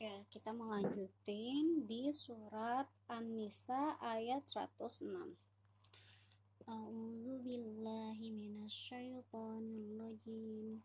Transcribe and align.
Oke, 0.00 0.32
kita 0.32 0.56
melanjutin 0.56 1.84
di 1.84 2.08
surat 2.08 2.88
An-Nisa 3.04 4.00
ayat 4.00 4.48
106. 4.48 5.04
A'udzu 6.64 7.44
billahi 7.44 8.32
minasyaitonir 8.32 10.00
rajim. 10.00 10.80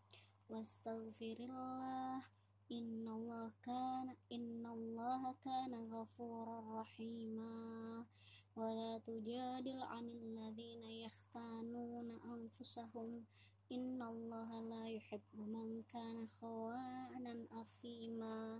Wastaghfirillah 0.51 2.27
innallaha 2.67 3.55
kana 3.63 4.19
innallaha 4.27 5.31
kana 5.39 5.87
ghafurar 5.87 6.83
rahima. 6.83 8.03
Wa 8.51 8.67
la 8.67 8.99
tujadil 8.99 9.79
'anil 9.79 10.43
ladzina 10.43 10.91
yakhtanuna 10.91 12.19
anfusahum 12.35 13.23
innallaha 13.71 14.59
la 14.59 14.91
yuhibbu 14.91 15.47
man 15.47 15.87
kana 15.87 16.27
khawanan 16.35 17.47
afima. 17.55 18.59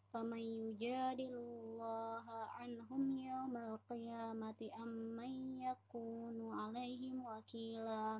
faman 0.11 0.43
yujadilullaha 0.43 2.39
anhum 2.59 3.15
yawmal 3.15 3.79
qiyamati 3.87 4.67
amman 4.75 5.55
yakunu 5.55 6.51
alaihim 6.51 7.23
wakila 7.23 8.19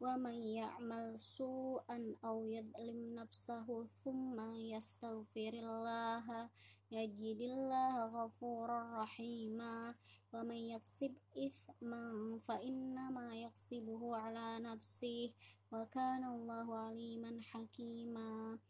wa 0.00 0.12
man 0.20 0.36
ya'mal 0.36 1.16
su'an 1.16 2.16
aw 2.20 2.44
yadlim 2.44 3.16
nafsahu 3.16 3.88
thumma 4.04 4.56
yastaghfirillaha 4.60 6.52
yajidillaha 6.92 8.12
ghafurar 8.12 9.00
rahima 9.00 9.96
wa 10.32 10.40
man 10.44 10.60
yaksib 10.60 11.16
ithman 11.32 12.36
fa 12.40 12.60
innama 12.60 13.32
yaksibuhu 13.32 14.12
ala 14.12 14.60
nafsihi 14.60 15.32
wa 15.72 15.88
kana 15.88 16.36
Allahu 16.36 16.72
aliman 16.76 17.40
hakima 17.52 18.60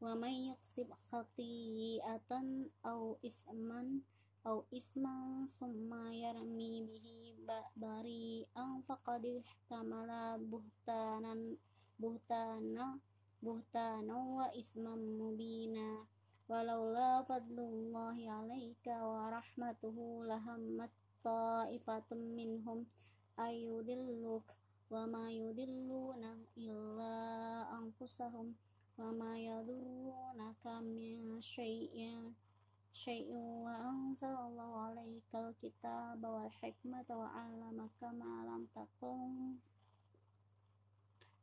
wa 0.00 0.12
may 0.16 0.48
yaksib 0.48 0.88
khati'atan 1.08 2.72
aw 2.90 3.20
isman 3.20 3.88
aw 4.48 4.58
isman 4.72 5.44
thumma 5.56 6.08
yarmi 6.16 6.88
bihi 6.88 7.36
bari'an 7.76 8.80
faqad 8.88 9.24
ihtamala 9.28 10.40
buhtanan 10.50 11.60
buhtana 12.00 12.96
buhtana 13.44 14.16
wa 14.16 14.46
isman 14.56 15.00
mubina. 15.20 16.08
Walaula 16.50 17.22
fadlullahi 17.28 18.26
alaika 18.26 19.04
wa 19.04 19.30
rahmatuhu 19.36 20.24
lahammat 20.26 20.90
ta'ifatum 21.22 22.20
minhum 22.36 22.88
ayudilluk 23.36 24.44
wa 24.90 25.06
ma 25.06 25.30
yudilluna 25.30 26.40
illa 26.56 27.14
anfusahum 27.78 28.56
وما 28.99 29.39
يضرونك 29.39 30.65
من 30.65 31.41
شيء 31.41 31.95
شيء 32.93 33.35
وأنزل 33.35 34.35
الله 34.47 34.71
عليك 34.81 35.31
الكتاب 35.35 36.23
والحكمة 36.23 37.05
وعلمك 37.09 37.99
ما 38.03 38.33
لم 38.49 38.67
تكن 38.75 39.55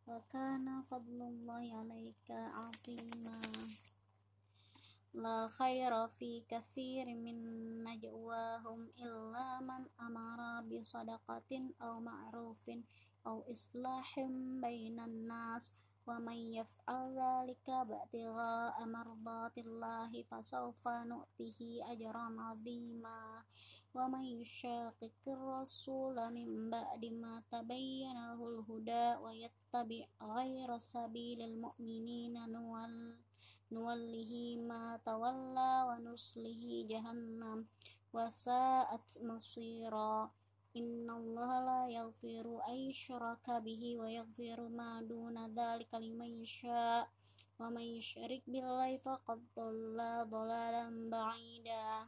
وكان 0.08 0.82
فضل 0.82 1.22
الله 1.22 1.76
عليك 1.76 2.30
عظيما 2.30 3.40
لا 5.14 5.48
خير 5.48 6.08
في 6.08 6.42
كثير 6.48 7.06
من 7.06 7.36
نجواهم 7.84 8.88
إلا 8.98 9.60
من 9.60 9.82
أمر 10.00 10.40
بصدقة 10.68 11.52
أو 11.82 12.00
معروف 12.00 12.70
أو 13.26 13.44
إصلاح 13.50 14.20
بين 14.64 15.00
الناس 15.00 15.74
ومن 16.07 16.53
يفعل 16.53 17.01
ذلك 17.19 17.69
ابتغاء 17.69 18.85
مرضات 18.85 19.57
الله 19.57 20.23
فسوف 20.23 20.87
نؤته 20.87 21.59
أجرا 21.91 22.27
عظيما 22.39 23.43
ومن 23.95 24.23
يشاقق 24.23 25.23
الرسول 25.27 26.15
من 26.33 26.69
بعد 26.69 27.05
ما 27.05 27.43
تبين 27.51 28.13
له 28.13 28.39
الهدى 28.49 29.07
ويتبع 29.23 30.05
غير 30.21 30.77
سبيل 30.77 31.41
المؤمنين 31.41 32.35
نوله 33.71 34.31
ما 34.69 34.99
تولى 35.05 35.73
ونصله 35.87 36.63
جهنم 36.89 37.65
وساءت 38.13 39.07
مصيرا 39.21 40.31
innallaha 40.79 41.57
la 41.69 41.81
yaghfiru 41.89 42.61
ay 42.69 42.93
bihi 43.65 43.97
wa 43.97 44.07
yaghfiru 44.07 44.69
ma 44.69 45.01
duna 45.01 45.49
dzalika 45.49 45.97
liman 45.97 46.37
yasha 46.41 47.09
wa 47.57 47.73
may 47.73 47.97
yushrik 47.97 48.45
billahi 48.45 49.01
faqad 49.01 49.41
dhalla 49.57 50.21
dhalalan 50.29 51.09
ba'ida. 51.09 52.05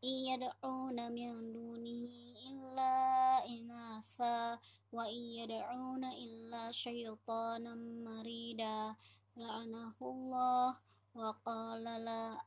Iyad'una 0.00 1.10
min 1.10 1.50
dunihi 1.50 2.54
illa 2.54 3.42
inasa 3.44 4.56
wa 4.94 5.04
iyad'una 5.10 6.14
illa 6.14 6.70
syaitanan 6.70 8.06
marida. 8.06 8.94
La'anahullah 9.34 10.78
wa 11.18 11.30
qala 11.42 11.98
la 11.98 12.38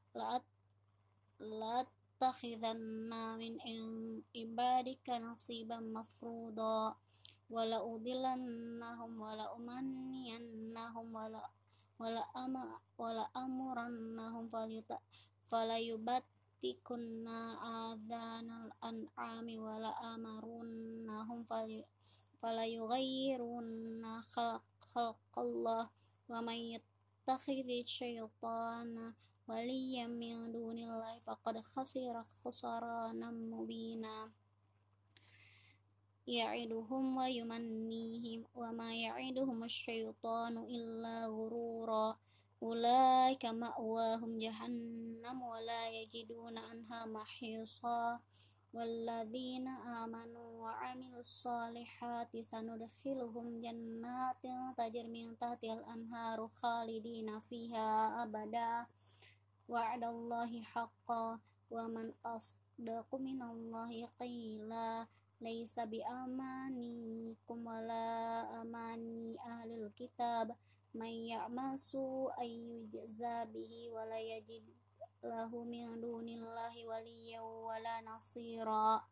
la'at 1.44 1.90
لأتخذن 2.24 3.12
من 3.36 3.54
عبادك 4.36 5.10
نصيبا 5.10 5.80
مفروضا 5.80 6.96
ولأضلنهم 7.50 9.22
ولأمنينهم 9.22 11.08
ولأمرنهم 12.98 14.50
فليبتكن 15.52 17.28
آذان 17.28 18.50
الأنعام 18.64 19.48
ولأمرنهم 19.60 21.40
فليغيرن 22.42 24.22
خلق, 24.22 24.64
خلق 24.96 25.40
الله 25.40 25.90
ومن 26.30 26.54
يتخذ 26.54 27.70
الشيطان 27.84 29.14
waliyam 29.48 30.16
min 30.16 30.52
dunillahi 30.56 31.20
faqad 31.26 31.60
khasira 31.60 32.24
khusranan 32.40 33.36
mubina. 33.52 34.32
Ya'iduhum 36.24 37.20
wa 37.20 37.28
yumannihim 37.28 38.48
wa 38.56 38.72
ma 38.72 38.96
ya'iduhum 38.96 39.68
asyaitanu 39.68 40.64
illa 40.72 41.28
ghurura. 41.28 42.16
Ulaika 42.64 43.52
ma'wahum 43.52 44.40
jahannam 44.40 45.38
wa 45.44 45.60
la 45.60 45.92
yajiduna 45.92 46.72
anha 46.72 47.04
mahisa. 47.08 48.24
والذين 48.74 49.68
آمنوا 50.02 50.50
وعملوا 50.66 51.20
الصالحات 51.20 52.34
salihati 52.34 52.42
sanudkhiluhum 52.42 53.62
jannatin 53.62 54.74
tajri 54.74 55.06
min 55.06 55.38
tahtihal 55.38 55.86
anharu 55.86 56.50
khalidina 56.58 57.38
fiha 57.46 58.26
وعد 59.70 60.04
الله 60.04 60.62
حقا 60.62 61.40
ومن 61.72 62.14
أصدق 62.26 63.10
من 63.16 63.42
الله 63.42 64.06
قيلا 64.20 65.08
ليس 65.42 65.80
بأمانيكم 65.80 67.58
ولا 67.68 68.08
أماني 68.62 69.40
أهل 69.40 69.72
الكتاب. 69.72 70.56
من 70.94 71.14
يعمل 71.34 71.78
سوءا 71.80 72.44
يجزى 72.44 73.46
به 73.46 73.90
ولا 73.92 74.20
يجد 74.20 74.64
له 75.24 75.52
من 75.64 76.02
دون 76.02 76.28
الله 76.30 76.74
وليا 76.88 77.42
ولا 77.42 78.02
نصيرا. 78.02 79.04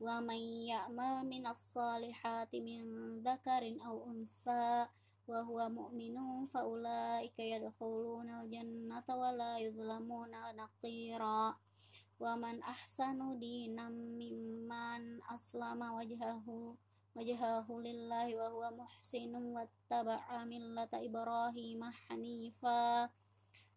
ومن 0.00 0.40
يعمل 0.66 1.26
من 1.26 1.46
الصالحات 1.46 2.54
من 2.54 2.82
ذكر 3.22 3.62
أو 3.86 3.96
أنثى 4.10 4.86
wa 5.28 5.44
huwa 5.44 5.68
mu'minun 5.68 6.48
fa 6.48 6.64
ulaika 6.64 7.44
yadkhuluna 7.44 8.40
al-jannata 8.40 9.12
wa 9.12 9.28
la 9.28 9.60
yuzlamuna 9.60 10.56
naqira. 10.56 11.52
Wa 12.18 12.32
man 12.34 12.64
ahsanu 12.64 13.36
dinan 13.36 14.16
mimman 14.16 15.20
aslama 15.28 15.92
wajhahu 15.94 16.74
wajhahu 17.14 17.84
lillahi 17.84 18.34
wa 18.40 18.48
huwa 18.48 18.68
muhsinun 18.72 19.52
wattaba'a 19.52 20.48
millata 20.48 21.04
ibrahima 21.04 21.92
hanifa. 22.08 23.12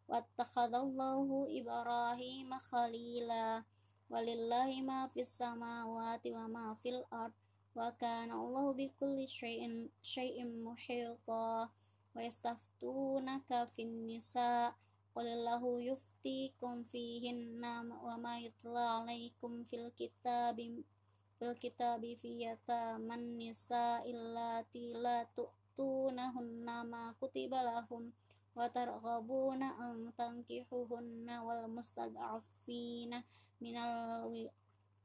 Wattakhadallahu 0.07 1.51
ibrahima 1.51 2.57
khalila. 2.63 3.67
Walillahi 4.11 4.83
ma 4.83 5.07
fis 5.07 5.35
samawati 5.39 6.31
wa 6.31 6.47
ma 6.47 6.65
fil 6.75 7.03
ard 7.11 7.31
wa 7.77 7.89
kana 8.01 8.33
Allahu 8.35 8.75
bi 8.77 8.91
kulli 8.99 9.25
syai'in 9.29 10.49
muhita. 10.63 11.71
Wa 12.13 12.19
yastaftunaka 12.19 13.67
fin 13.73 14.07
nisa. 14.07 14.75
Qulillahu 15.11 15.83
yuftikum 15.83 16.87
fihinna 16.87 17.83
wa 17.83 18.15
ma 18.15 18.39
yutla 18.39 19.03
alaikum 19.03 19.67
fil 19.67 19.91
kitabi 19.99 20.87
fil 21.35 21.51
kitabi 21.59 22.15
fi 22.15 22.47
yataman 22.47 23.35
nisa 23.35 23.99
illati 24.07 24.95
la 24.95 25.27
tu'tunahunna 25.35 26.87
ma 26.87 27.11
kutiba 27.19 27.59
lahum 27.59 28.15
wa 28.55 28.71
targhabuna 28.71 29.75
an 29.83 30.15
tankihuhunna 30.15 31.43
wal 31.43 31.67
mustad'afina 31.67 33.19
minal 33.59 34.31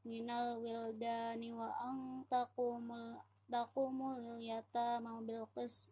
minal 0.07 0.63
wildani 0.63 1.51
wa 1.51 1.67
ang 1.83 2.23
takumul 2.31 3.19
takumul 3.51 4.39
yata 4.39 5.03
mabil 5.03 5.43
kes 5.55 5.91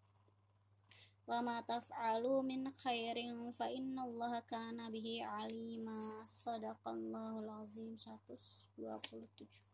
wa 1.27 1.43
ma 1.43 1.59
taf'alu 1.67 2.47
min 2.47 2.71
khairin 2.83 3.51
fa 3.51 3.67
allah 3.67 4.33
kana 4.47 4.87
bihi 4.95 5.25
alima. 5.25 6.23
Sadaqallahul 6.23 7.51
azim. 7.59 7.99
127 7.99 9.74